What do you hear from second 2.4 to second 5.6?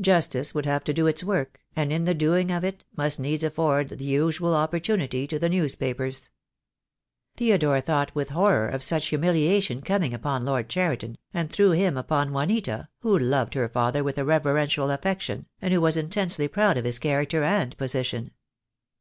of it must needs afford the usual fine opportunity to the